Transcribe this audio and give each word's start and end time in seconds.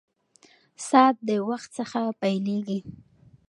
ساعت 0.87 1.15
د 1.27 1.29
وخت 1.49 1.69
څخه 1.77 1.99
پېلېږي. 2.21 2.79